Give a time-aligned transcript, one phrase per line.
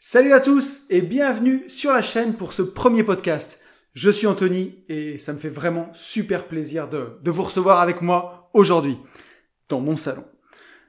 [0.00, 3.58] Salut à tous et bienvenue sur la chaîne pour ce premier podcast.
[3.94, 8.48] Je suis Anthony et ça me fait vraiment super plaisir de, vous recevoir avec moi
[8.54, 8.96] aujourd'hui
[9.68, 10.22] dans mon salon.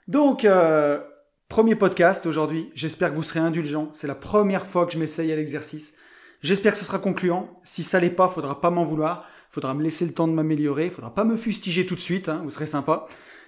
[0.07, 1.01] Donc, euh,
[1.47, 2.69] premier podcast aujourd'hui.
[2.75, 3.89] J'espère que vous serez indulgents.
[3.93, 5.95] C'est la première fois que je m'essaye à l'exercice.
[6.41, 7.59] J'espère que ce sera concluant.
[7.63, 9.27] Si ça l'est pas, faudra pas m'en vouloir.
[9.49, 10.91] Faudra me laisser le temps de m'améliorer.
[10.91, 12.29] Faudra pas me fustiger tout de suite.
[12.29, 13.07] Hein, vous serez sympa.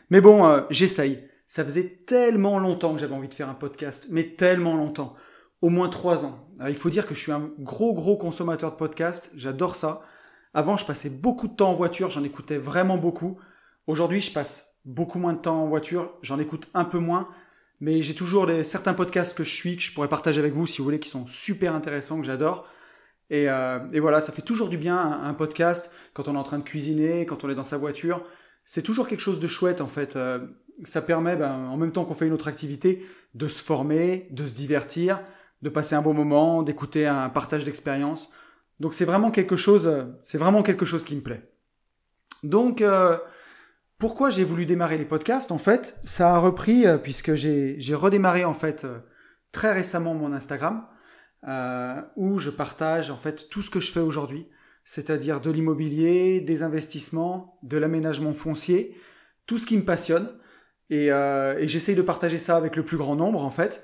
[0.10, 1.20] Mais bon, euh, j'essaye.
[1.46, 5.16] Ça faisait tellement longtemps que j'avais envie de faire un podcast, mais tellement longtemps
[5.62, 6.48] au moins trois ans.
[6.68, 10.02] il faut dire que je suis un gros gros consommateur de podcasts, j'adore ça.
[10.54, 13.40] Avant, je passais beaucoup de temps en voiture, j'en écoutais vraiment beaucoup.
[13.88, 17.30] Aujourd'hui, je passe beaucoup moins de temps en voiture, j'en écoute un peu moins,
[17.80, 20.66] mais j'ai toujours des, certains podcasts que je suis, que je pourrais partager avec vous
[20.66, 22.68] si vous voulez, qui sont super intéressants, que j'adore.
[23.30, 26.60] Et, euh, voilà, ça fait toujours du bien un, podcast quand on est en train
[26.60, 28.24] de cuisiner, quand on est dans sa voiture.
[28.66, 30.16] C'est toujours quelque chose de chouette en fait.
[30.16, 30.40] Euh,
[30.84, 34.46] ça permet, ben, en même temps qu'on fait une autre activité, de se former, de
[34.46, 35.22] se divertir,
[35.62, 38.34] de passer un bon moment, d'écouter un partage d'expérience.
[38.80, 41.52] Donc c'est vraiment quelque chose, c'est vraiment quelque chose qui me plaît.
[42.44, 43.18] Donc euh,
[44.00, 45.52] pourquoi j'ai voulu démarrer les podcasts?
[45.52, 48.98] En fait, ça a repris euh, puisque j'ai redémarré en fait euh,
[49.52, 50.88] très récemment mon Instagram
[52.16, 54.48] où je partage en fait tout ce que je fais aujourd'hui,
[54.84, 58.96] c'est-à-dire de l'immobilier, des investissements, de l'aménagement foncier,
[59.48, 60.30] tout ce qui me passionne.
[60.92, 63.84] Et, et j'essaye de partager ça avec le plus grand nombre en fait.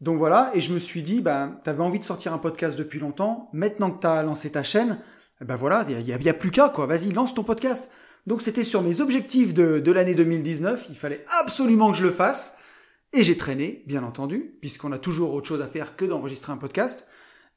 [0.00, 2.78] Donc voilà, et je me suis dit, bah, tu avais envie de sortir un podcast
[2.78, 4.98] depuis longtemps, maintenant que tu as lancé ta chaîne,
[5.40, 7.90] ben voilà, il n'y a, plus qu'à, quoi, vas-y, lance ton podcast.
[8.26, 12.10] Donc c'était sur mes objectifs de, de l'année 2019, il fallait absolument que je le
[12.10, 12.58] fasse,
[13.12, 16.58] et j'ai traîné, bien entendu, puisqu'on a toujours autre chose à faire que d'enregistrer un
[16.58, 17.06] podcast.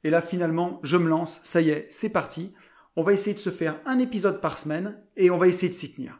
[0.06, 2.54] Et là, finalement, je me lance, ça y est, c'est parti.
[2.96, 5.74] On va essayer de se faire un épisode par semaine, et on va essayer de
[5.74, 6.20] s'y tenir.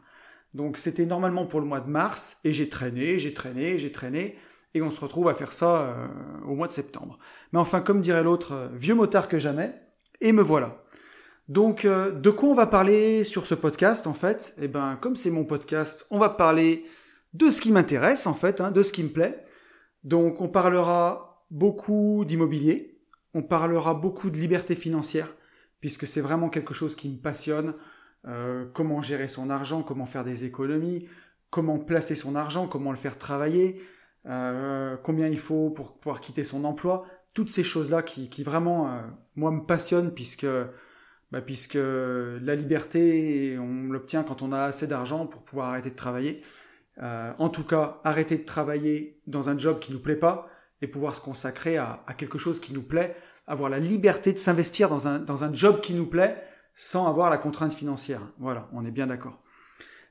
[0.52, 4.36] Donc c'était normalement pour le mois de mars, et j'ai traîné, j'ai traîné, j'ai traîné
[4.74, 6.06] et on se retrouve à faire ça euh,
[6.46, 7.18] au mois de septembre.
[7.52, 9.74] Mais enfin, comme dirait l'autre, euh, vieux motard que jamais,
[10.20, 10.84] et me voilà.
[11.48, 14.54] Donc, euh, de quoi on va parler sur ce podcast, en fait?
[14.60, 16.84] Eh ben, comme c'est mon podcast, on va parler
[17.34, 19.42] de ce qui m'intéresse, en fait, hein, de ce qui me plaît.
[20.04, 23.00] Donc, on parlera beaucoup d'immobilier,
[23.34, 25.34] on parlera beaucoup de liberté financière,
[25.80, 27.74] puisque c'est vraiment quelque chose qui me passionne.
[28.74, 31.08] comment gérer son argent, comment faire des économies,
[31.48, 33.82] comment placer son argent, comment le faire travailler,
[34.26, 38.88] euh, combien il faut pour pouvoir quitter son emploi, toutes ces choses-là qui, qui vraiment,
[38.88, 39.00] euh,
[39.36, 40.46] moi, me passionnent puisque,
[41.30, 45.96] bah, puisque la liberté, on l'obtient quand on a assez d'argent pour pouvoir arrêter de
[45.96, 46.42] travailler.
[47.02, 50.48] Euh, en tout cas, arrêter de travailler dans un job qui nous plaît pas
[50.82, 53.16] et pouvoir se consacrer à, à quelque chose qui nous plaît,
[53.46, 56.42] avoir la liberté de s'investir dans un, dans un job qui nous plaît
[56.74, 58.20] sans avoir la contrainte financière.
[58.38, 59.42] Voilà, on est bien d'accord.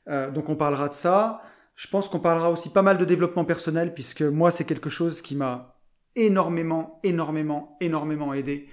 [0.07, 1.41] Euh, donc on parlera de ça.
[1.79, 5.21] Je pense qu'on parlera aussi pas mal de développement personnel, puisque moi, c'est quelque chose
[5.21, 5.79] qui m'a
[6.17, 8.67] énormément, énormément, énormément aidé.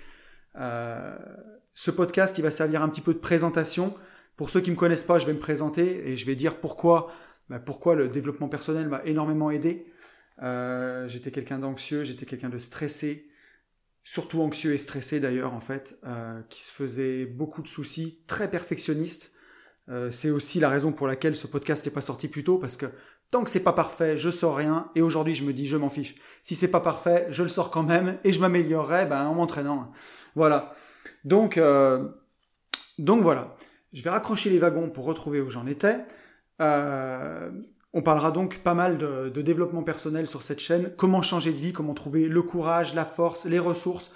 [0.57, 1.17] Euh,
[1.73, 3.95] ce podcast, il va servir un petit peu de présentation.
[4.35, 6.59] Pour ceux qui ne me connaissent pas, je vais me présenter et je vais dire
[6.59, 7.13] pourquoi,
[7.49, 9.87] bah, pourquoi le développement personnel m'a énormément aidé.
[10.43, 13.29] Euh, j'étais quelqu'un d'anxieux, j'étais quelqu'un de stressé,
[14.03, 18.51] surtout anxieux et stressé d'ailleurs en fait, euh, qui se faisait beaucoup de soucis, très
[18.51, 19.36] perfectionniste.
[19.89, 22.77] Euh, c'est aussi la raison pour laquelle ce podcast n'est pas sorti plus tôt, parce
[22.77, 22.87] que
[23.31, 25.91] tant que c'est pas parfait, je sors rien, et aujourd'hui je me dis je m'en
[25.91, 26.17] fiche.
[26.43, 29.93] Si c'est pas parfait, je le sors quand même, et je m'améliorerai ben, en m'entraînant.
[30.35, 30.75] Voilà.
[31.25, 32.09] Donc, euh,
[32.99, 33.57] donc voilà.
[33.93, 35.99] Je vais raccrocher les wagons pour retrouver où j'en étais.
[36.61, 37.51] Euh,
[37.93, 41.59] on parlera donc pas mal de, de, développement personnel sur cette chaîne, comment changer de
[41.59, 44.11] vie, comment trouver le courage, la force, les ressources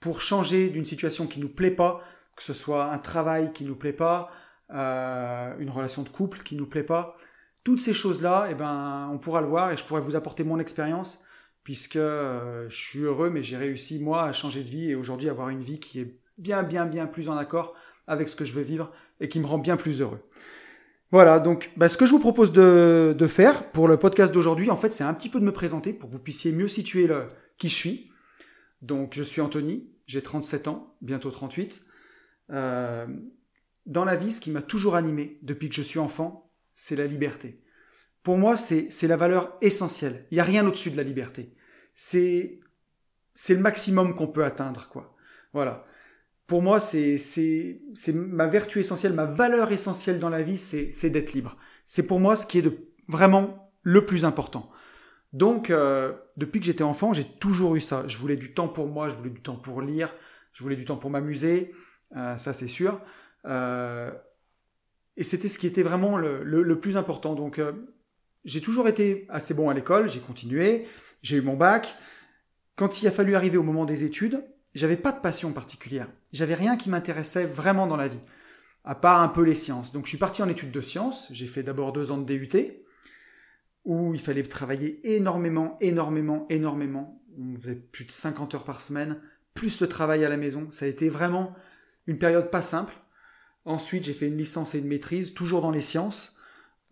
[0.00, 2.00] pour changer d'une situation qui nous plaît pas,
[2.36, 4.30] que ce soit un travail qui nous plaît pas,
[4.74, 7.16] euh, une relation de couple qui nous plaît pas.
[7.64, 10.58] Toutes ces choses-là, eh ben, on pourra le voir et je pourrais vous apporter mon
[10.58, 11.20] expérience
[11.64, 15.28] puisque euh, je suis heureux, mais j'ai réussi moi à changer de vie et aujourd'hui
[15.28, 17.74] avoir une vie qui est bien, bien, bien plus en accord
[18.06, 18.90] avec ce que je veux vivre
[19.20, 20.20] et qui me rend bien plus heureux.
[21.10, 24.70] Voilà, donc bah, ce que je vous propose de, de faire pour le podcast d'aujourd'hui,
[24.70, 27.06] en fait, c'est un petit peu de me présenter pour que vous puissiez mieux situer
[27.06, 28.10] le, qui je suis.
[28.82, 31.82] Donc, je suis Anthony, j'ai 37 ans, bientôt 38.
[32.50, 33.06] Euh,
[33.88, 37.06] dans la vie, ce qui m'a toujours animé depuis que je suis enfant, c'est la
[37.06, 37.60] liberté.
[38.22, 40.26] Pour moi, c'est la valeur essentielle.
[40.30, 41.56] Il n'y a rien au-dessus de la liberté.
[41.94, 42.60] C'est
[43.48, 45.16] le maximum qu'on peut atteindre, quoi.
[45.54, 45.86] Voilà.
[46.46, 47.80] Pour moi, c'est
[48.14, 51.56] ma vertu essentielle, ma valeur essentielle dans la vie, c'est d'être libre.
[51.86, 54.70] C'est pour moi ce qui est de vraiment le plus important.
[55.32, 58.04] Donc, euh, depuis que j'étais enfant, j'ai toujours eu ça.
[58.06, 60.14] Je voulais du temps pour moi, je voulais du temps pour lire,
[60.52, 61.72] je voulais du temps pour m'amuser,
[62.16, 63.00] euh, ça c'est sûr.
[63.48, 64.10] Euh,
[65.16, 67.34] et c'était ce qui était vraiment le, plus important.
[67.34, 67.72] Donc, euh,
[68.44, 70.86] j'ai toujours été assez bon à l'école, j'ai continué,
[71.22, 71.96] j'ai eu mon bac.
[72.76, 76.08] quand il a fallu arriver au moment des études, j'avais pas de passion particulière.
[76.32, 78.20] J'avais rien qui m'intéressait vraiment dans la vie,
[78.84, 79.92] à part un peu les sciences.
[79.92, 81.26] Donc je suis parti en études de sciences.
[81.32, 82.84] J'ai fait d'abord deux ans de DUT,
[83.84, 87.20] où il fallait travailler énormément, énormément, énormément.
[87.36, 89.20] On faisait plus de 50 heures par semaine,
[89.54, 90.68] plus le travail à la maison.
[90.70, 91.54] Ça a été vraiment
[92.06, 92.94] une période pas simple.
[93.68, 96.38] Ensuite, j'ai fait une licence et une maîtrise, toujours dans les sciences,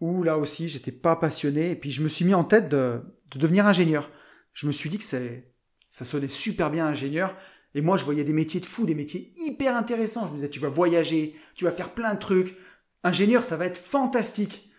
[0.02, 1.70] où là aussi, j'étais pas passionné.
[1.70, 3.00] Et puis, je me suis mis en tête de,
[3.34, 4.10] devenir ingénieur.
[4.52, 7.34] Je me suis dit que ça sonnait super bien ingénieur.
[7.74, 10.26] Et moi, je voyais des métiers de fou, des métiers hyper intéressants.
[10.26, 12.58] Je me disais, tu vas voyager, tu vas faire plein de trucs.
[13.02, 14.70] Ingénieur, ça va être fantastique.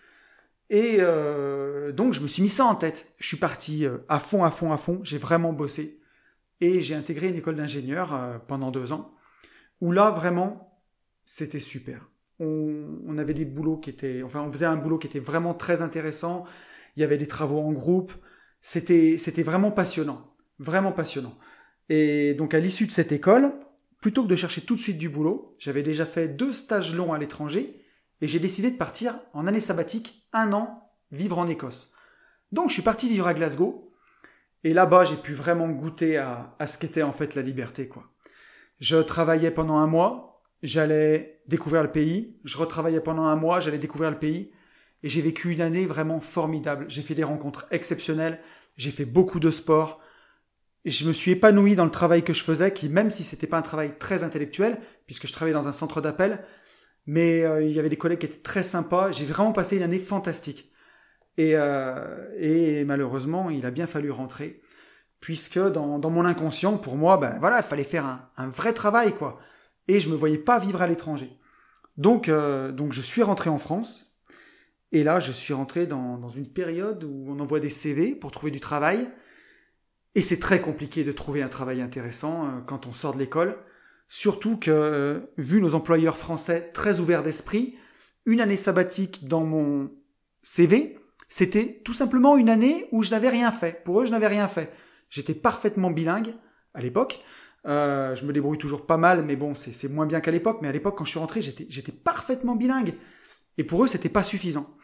[0.70, 3.12] Et euh, donc, je me suis mis ça en tête.
[3.18, 5.00] Je suis parti euh, à fond, à fond, à fond.
[5.02, 6.00] J'ai vraiment bossé.
[6.62, 9.16] Et j'ai intégré une école d'ingénieur euh, pendant deux ans,
[9.82, 10.67] où là, vraiment,
[11.30, 12.10] c'était super.
[12.40, 15.82] On, avait des boulots qui étaient, enfin, on faisait un boulot qui était vraiment très
[15.82, 16.46] intéressant.
[16.96, 18.14] Il y avait des travaux en groupe.
[18.62, 21.38] C'était, c'était vraiment passionnant, vraiment passionnant.
[21.90, 23.52] Et donc, à l'issue de cette école,
[24.00, 27.12] plutôt que de chercher tout de suite du boulot, j'avais déjà fait deux stages longs
[27.12, 27.84] à l'étranger
[28.22, 31.92] et j'ai décidé de partir en année sabbatique, un an, vivre en Écosse.
[32.54, 33.92] Donc, je suis parti vivre à Glasgow
[34.64, 38.14] et là-bas, j'ai pu vraiment goûter à, ce qu'était en fait la liberté, quoi.
[38.80, 43.78] Je travaillais pendant un mois, j'allais découvrir le pays, je retravaillais pendant un mois, j'allais
[43.78, 44.52] découvrir le pays,
[45.04, 46.86] et j'ai vécu une année vraiment formidable.
[46.90, 48.40] J'ai fait des rencontres exceptionnelles,
[48.76, 50.02] j'ai fait beaucoup de sport,
[50.86, 53.48] et je me suis épanoui dans le travail que je faisais, qui même si c'était
[53.48, 56.44] pas un travail très intellectuel, puisque je travaillais dans un centre d'appel,
[57.06, 59.84] mais euh, il y avait des collègues qui étaient très sympas, j'ai vraiment passé une
[59.84, 60.72] année fantastique.
[61.40, 64.62] Euh, et, malheureusement, il a bien fallu rentrer,
[65.20, 69.40] puisque dans, mon inconscient, pour moi, ben voilà, il fallait faire un, vrai travail, quoi.
[69.88, 71.38] Et je me voyais pas vivre à l'étranger.
[71.98, 74.14] Donc, euh, donc je suis rentré en France,
[74.92, 78.52] et là, je suis rentré dans, une période où on envoie des CV pour trouver
[78.52, 79.10] du travail,
[80.16, 83.58] et c'est très compliqué de trouver un travail intéressant euh, quand on sort de l'école.
[84.10, 87.76] Surtout que, vu nos employeurs français très ouverts d'esprit,
[88.26, 89.92] une année sabbatique dans mon
[90.44, 90.98] CV,
[91.30, 93.84] c'était tout simplement une année où je n'avais rien fait.
[93.84, 94.72] Pour eux, je n'avais rien fait.
[95.10, 96.34] J'étais parfaitement bilingue
[96.74, 97.20] à l'époque.
[97.66, 100.60] Euh, je me débrouille toujours pas mal, mais bon, c'est moins bien qu'à l'époque.
[100.62, 102.94] Mais à l'époque, quand je suis rentré, j'étais parfaitement bilingue.
[103.58, 104.76] Et pour eux, c'était pas suffisant.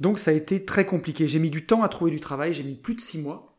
[0.00, 1.26] Donc ça a été très compliqué.
[1.26, 2.52] J'ai mis du temps à trouver du travail.
[2.52, 3.58] J'ai mis plus de six mois.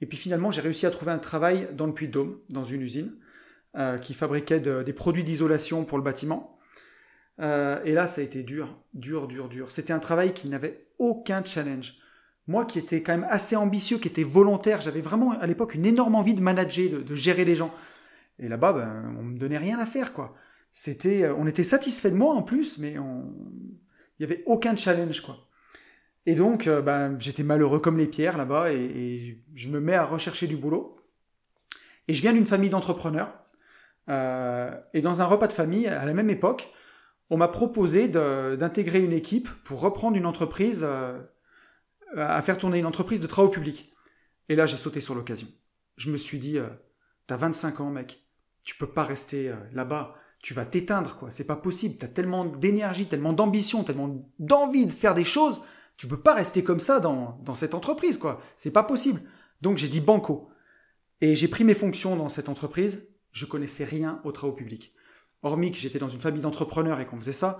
[0.00, 3.16] Et puis finalement, j'ai réussi à trouver un travail dans le Puy-de-Dôme, dans une usine,
[3.76, 6.58] euh, qui fabriquait des produits d'isolation pour le bâtiment.
[7.40, 9.70] Euh, et là, ça a été dur, dur, dur, dur.
[9.70, 11.97] C'était un travail qui n'avait aucun challenge.
[12.48, 15.86] Moi qui étais quand même assez ambitieux, qui était volontaire, j'avais vraiment à l'époque une
[15.86, 17.72] énorme envie de manager, de, gérer les gens.
[18.38, 20.34] Et là-bas, ben, on me donnait rien à faire, quoi.
[20.70, 23.32] C'était, euh, on était satisfait de moi en plus, mais on...
[24.18, 25.48] il y avait aucun challenge, quoi.
[26.26, 30.04] Et donc, euh, ben, j'étais malheureux comme les pierres là-bas, et, je me mets à
[30.04, 30.96] rechercher du boulot.
[32.08, 33.32] Et je viens d'une famille d'entrepreneurs.
[34.08, 36.72] et dans un repas de famille, à la même époque,
[37.30, 41.18] on m'a proposé d'intégrer une équipe pour reprendre une entreprise, euh,
[42.16, 43.92] à faire tourner une entreprise de travaux publics.
[44.48, 45.48] Et là, j'ai sauté sur l'occasion.
[45.96, 46.68] Je me suis dit, euh,
[47.26, 48.24] t'as 25 ans, mec,
[48.62, 51.30] tu peux pas rester euh, là-bas, tu vas t'éteindre, quoi.
[51.30, 51.96] C'est pas possible.
[51.98, 55.60] T'as tellement d'énergie, tellement d'ambition, tellement d'envie de faire des choses,
[55.96, 58.40] tu peux pas rester comme ça dans, dans cette entreprise, quoi.
[58.56, 59.20] C'est pas possible.
[59.60, 60.48] Donc j'ai dit banco.
[61.20, 63.08] Et j'ai pris mes fonctions dans cette entreprise.
[63.32, 64.94] Je connaissais rien aux travaux publics
[65.42, 67.58] hormis que j'étais dans une famille d'entrepreneurs et qu'on faisait ça,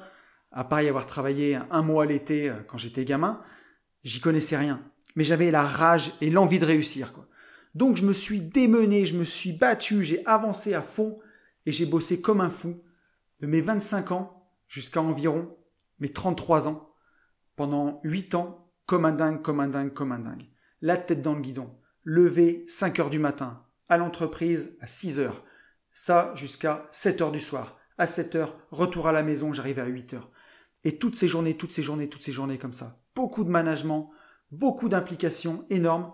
[0.51, 3.41] à part y avoir travaillé un mois l'été euh, quand j'étais gamin,
[4.05, 4.83] j'y connaissais rien.
[5.17, 7.13] Mais j'avais la rage et l'envie de réussir.
[7.13, 7.27] Quoi.
[7.75, 11.19] Donc je me suis démené, je me suis battu, j'ai avancé à fond
[11.67, 12.83] et j'ai bossé comme un fou
[13.41, 15.57] de mes 25 ans jusqu'à environ
[15.99, 16.95] mes 33 ans,
[17.57, 20.47] pendant 8 ans, comme un dingue, comme un dingue, comme un dingue.
[20.81, 25.45] La tête dans le guidon, levé 5 heures du matin, à l'entreprise à 6 heures,
[25.93, 27.79] ça jusqu'à 7 heures du soir.
[27.97, 30.31] À 7 heures, retour à la maison, j'arrivais à 8 heures.
[30.85, 33.03] Et toutes ces journées, toutes ces journées, toutes ces journées comme ça.
[33.15, 34.11] Beaucoup de management,
[34.51, 36.13] beaucoup d'implications énormes.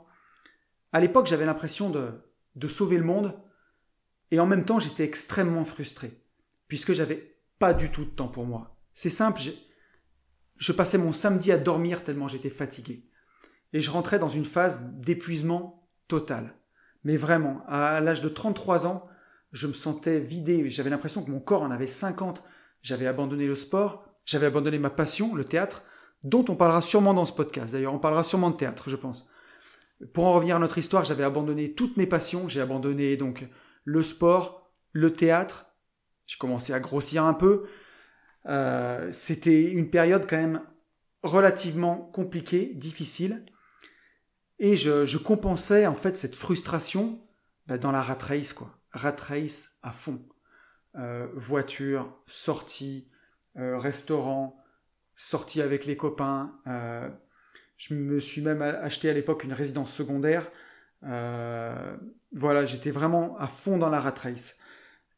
[0.93, 2.13] À l'époque, j'avais l'impression de,
[2.57, 3.39] de sauver le monde.
[4.31, 6.23] Et en même temps, j'étais extrêmement frustré.
[6.69, 8.77] Puisque j'avais pas du tout de temps pour moi.
[8.93, 9.41] C'est simple,
[10.57, 13.09] je passais mon samedi à dormir tellement j'étais fatigué.
[13.73, 16.55] Et je rentrais dans une phase d'épuisement total.
[17.03, 19.07] Mais vraiment, à l'âge de 33 ans,
[19.53, 22.43] je me sentais vidé, j'avais l'impression que mon corps en avait 50.
[22.83, 25.83] J'avais abandonné le sport, j'avais abandonné ma passion, le théâtre,
[26.23, 27.73] dont on parlera sûrement dans ce podcast.
[27.73, 29.29] D'ailleurs, on parlera sûrement de théâtre, je pense.
[30.13, 32.49] Pour en revenir à notre histoire, j'avais abandonné toutes mes passions.
[32.49, 33.47] J'ai abandonné donc
[33.85, 35.67] le sport, le théâtre.
[36.27, 37.65] J'ai commencé à grossir un peu.
[38.47, 40.63] Euh, c'était une période quand même
[41.23, 43.45] relativement compliquée, difficile.
[44.59, 47.21] Et je, je compensais en fait cette frustration
[47.67, 48.79] bah, dans la rat race, quoi.
[48.93, 50.27] Rat race à fond.
[50.97, 53.11] Euh, voiture, sortie,
[53.59, 54.63] euh, restaurant,
[55.17, 56.59] sortie avec les copains.
[56.67, 57.09] Euh,
[57.77, 60.51] je me suis même acheté à l'époque une résidence secondaire.
[61.03, 64.59] voilà, j'étais vraiment à fond dans la rat race.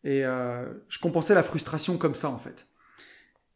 [0.04, 2.66] Et je compensais la frustration comme ça, en fait.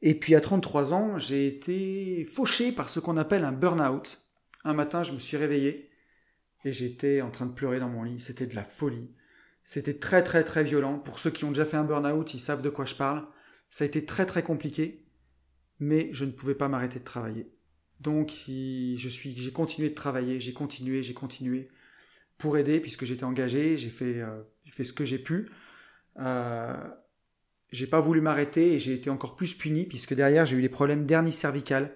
[0.03, 4.19] Et puis à 33 ans, j'ai été fauché par ce qu'on appelle un burn-out.
[4.65, 5.91] Un matin, je me suis réveillé
[6.65, 8.21] et j'étais en train de pleurer dans mon lit.
[8.21, 9.11] C'était de la folie.
[9.63, 10.99] C'était très très très violent.
[10.99, 13.27] Pour ceux qui ont déjà fait un burn-out, ils savent de quoi je parle.
[13.71, 15.07] Ça a été très très compliqué,
[15.79, 17.51] mais je ne pouvais pas m'arrêter de travailler.
[18.01, 21.69] Donc je suis, j'ai continué de travailler, j'ai continué, j'ai continué
[22.39, 25.51] pour aider puisque j'étais engagé, j'ai fait, euh, fait ce que j'ai pu.
[26.19, 26.75] Euh,
[27.73, 30.69] j'ai pas voulu m'arrêter et j'ai été encore plus puni puisque derrière j'ai eu des
[30.69, 31.95] problèmes d'hernie cervicale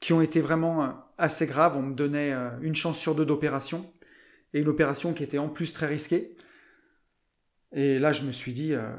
[0.00, 1.76] qui ont été vraiment euh, assez graves.
[1.76, 3.90] On me donnait euh, une chance sur deux d'opération
[4.54, 6.36] et une opération qui était en plus très risquée.
[7.72, 8.96] Et là je me suis dit euh,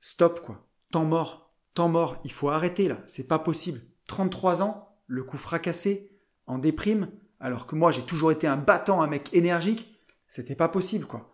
[0.00, 1.41] stop quoi, temps mort,
[1.74, 3.80] temps mort, il faut arrêter là, c'est pas possible.
[4.06, 6.10] 33 ans, le coup fracassé,
[6.46, 7.08] en déprime,
[7.40, 11.32] alors que moi j'ai toujours été un battant, un mec énergique, c'était pas possible quoi.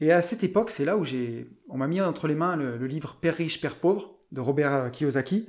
[0.00, 2.86] Et à cette époque, c'est là où j'ai, on m'a mis entre les mains le,
[2.86, 5.48] livre Père riche, Père pauvre de Robert Kiyosaki,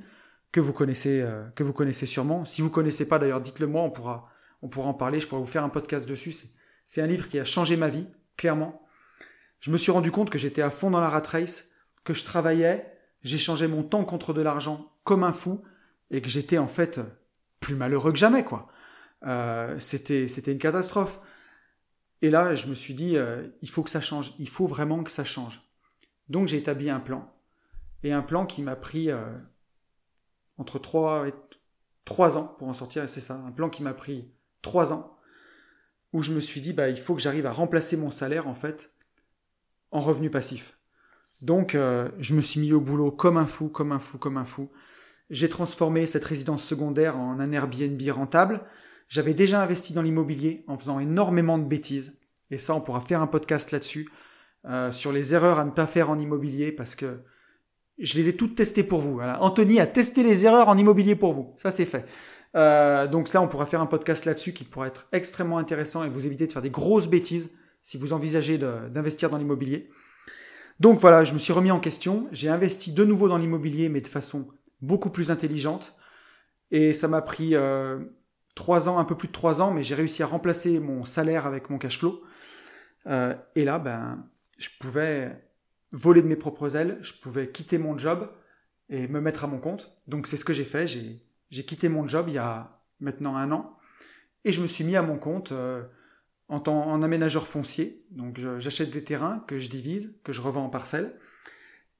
[0.52, 2.44] que vous connaissez, euh, que vous connaissez sûrement.
[2.44, 4.28] Si vous connaissez pas, d'ailleurs, dites-le moi, on pourra,
[4.62, 5.18] on pourra en parler.
[5.18, 6.32] Je pourrais vous faire un podcast dessus.
[6.86, 8.86] C'est un livre qui a changé ma vie, clairement.
[9.58, 11.70] Je me suis rendu compte que j'étais à fond dans la rat race,
[12.04, 12.93] que je travaillais,
[13.24, 15.62] j'échangeais mon temps contre de l'argent comme un fou,
[16.10, 17.00] et que j'étais en fait
[17.60, 18.68] plus malheureux que jamais, quoi.
[19.26, 21.20] Euh, c'était, une catastrophe.
[22.22, 25.02] Et là, je me suis dit, euh, il faut que ça change, il faut vraiment
[25.02, 25.62] que ça change.
[26.28, 27.30] Donc j'ai établi un plan.
[28.02, 29.24] Et un plan qui m'a pris euh,
[30.58, 31.34] entre 3 et
[32.04, 34.30] 3 ans pour en sortir, c'est ça, un plan qui m'a pris
[34.62, 35.18] 3 ans,
[36.12, 38.54] où je me suis dit, bah, il faut que j'arrive à remplacer mon salaire, en
[38.54, 38.94] fait,
[39.90, 40.78] en revenu passif.
[41.44, 44.38] Donc euh, je me suis mis au boulot comme un fou, comme un fou, comme
[44.38, 44.70] un fou.
[45.28, 48.62] J'ai transformé cette résidence secondaire en un Airbnb rentable.
[49.08, 52.18] J'avais déjà investi dans l'immobilier en faisant énormément de bêtises.
[52.50, 54.08] Et ça, on pourra faire un podcast là-dessus,
[54.64, 57.20] euh, sur les erreurs à ne pas faire en immobilier, parce que
[57.98, 59.20] je les ai toutes testées pour vous.
[59.20, 61.54] Anthony a testé les erreurs en immobilier pour vous.
[61.58, 62.06] Ça, c'est fait.
[62.56, 66.08] Euh, donc là, on pourra faire un podcast là-dessus qui pourra être extrêmement intéressant et
[66.08, 67.50] vous éviter de faire des grosses bêtises
[67.82, 69.90] si vous envisagez d'investir dans l'immobilier.
[70.80, 72.28] Donc voilà, je me suis remis en question.
[72.32, 74.48] J'ai investi de nouveau dans l'immobilier, mais de façon
[74.80, 75.96] beaucoup plus intelligente.
[76.70, 78.00] Et ça m'a pris euh,
[78.54, 81.46] trois ans, un peu plus de trois ans, mais j'ai réussi à remplacer mon salaire
[81.46, 82.22] avec mon cash flow.
[83.06, 84.26] Euh, et là, ben,
[84.58, 85.40] je pouvais
[85.92, 88.30] voler de mes propres ailes, je pouvais quitter mon job
[88.88, 89.96] et me mettre à mon compte.
[90.08, 90.86] Donc c'est ce que j'ai fait.
[90.86, 93.78] J'ai quitté mon job il y a maintenant un an
[94.44, 95.82] et je me suis mis à mon compte euh,
[96.48, 98.04] en, tant, en aménageur foncier.
[98.10, 101.14] Donc j'achète des terrains que je divise, que je revends en parcelles.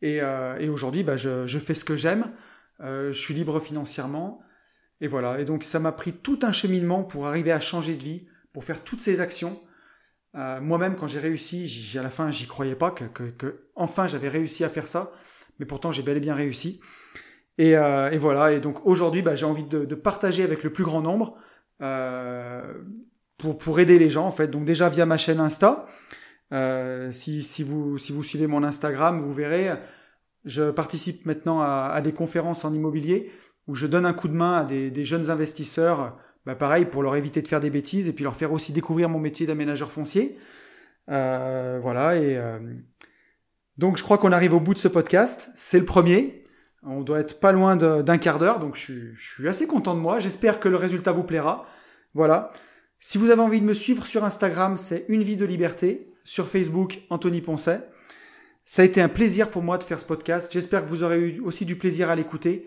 [0.02, 2.32] Et, euh, et aujourd'hui, ben, je, fais ce que j'aime.
[2.80, 4.40] je suis libre financièrement.
[5.00, 5.40] Et voilà.
[5.40, 8.64] Et donc ça m'a pris tout un cheminement pour arriver à changer de vie, pour
[8.64, 9.60] faire toutes ces actions.
[10.36, 14.64] Euh, moi-même, quand j'ai réussi, à la fin, j'y croyais pas que, enfin j'avais réussi
[14.64, 15.12] à faire ça,
[15.58, 16.80] mais pourtant j'ai bel et bien réussi.
[17.58, 18.52] Et, euh, et voilà.
[18.52, 21.36] Et donc aujourd'hui, bah, j'ai envie de, partager avec le plus grand nombre
[21.82, 22.74] euh,
[23.52, 24.48] pour, aider les gens en fait.
[24.48, 25.86] Donc déjà via ma chaîne Insta.
[26.52, 29.70] Euh, si, vous, suivez mon Instagram, vous verrez,
[30.44, 33.32] je participe maintenant à, à des conférences en immobilier
[33.66, 37.16] où je donne un coup de main à des, jeunes investisseurs, bah pareil, pour leur
[37.16, 40.38] éviter de faire des bêtises et puis leur faire aussi découvrir mon métier d'aménageur foncier.
[41.10, 42.58] Euh, voilà, et euh,
[43.78, 45.50] donc je crois qu'on arrive au bout de ce podcast.
[45.56, 46.44] C'est le premier.
[46.82, 50.18] On doit être pas loin d'un quart d'heure, donc je suis, assez content de moi.
[50.18, 51.66] J'espère que le résultat vous plaira.
[52.12, 52.52] Voilà.
[53.06, 56.10] Si vous avez envie de me suivre sur Instagram, c'est Une vie de liberté.
[56.24, 57.86] Sur Facebook, Anthony Poncet.
[58.64, 60.50] Ça a été un plaisir pour moi de faire ce podcast.
[60.50, 62.66] J'espère que vous aurez eu aussi du plaisir à l'écouter.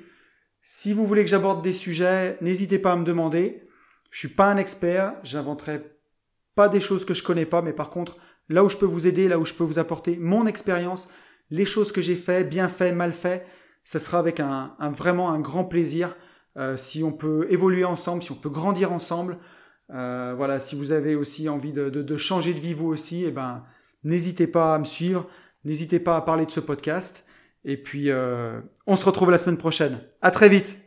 [0.61, 3.67] Si vous voulez que j'aborde des sujets, n'hésitez pas à me demander.
[4.11, 5.81] Je suis pas un expert, j'inventerai
[6.53, 8.17] pas des choses que je connais pas, mais par contre,
[8.47, 11.09] là où je peux vous aider, là où je peux vous apporter mon expérience,
[11.49, 13.47] les choses que j'ai fait, bien fait, mal fait,
[13.83, 16.15] ce sera avec un, vraiment un grand plaisir.
[16.57, 19.39] Euh, si on peut évoluer ensemble, si on peut grandir ensemble,
[19.93, 23.63] euh, voilà, si vous avez aussi envie de, changer de vie vous aussi, eh ben,
[24.03, 25.27] n'hésitez pas à me suivre,
[25.63, 27.25] n'hésitez pas à parler de ce podcast.
[27.63, 29.99] Et puis, euh, on se retrouve la semaine prochaine.
[30.21, 30.86] À très vite